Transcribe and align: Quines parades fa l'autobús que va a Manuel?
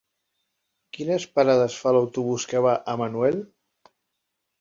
Quines 0.97 1.27
parades 1.39 1.75
fa 1.81 1.93
l'autobús 1.97 2.47
que 2.53 2.63
va 2.67 2.73
a 2.95 2.95
Manuel? 3.03 3.39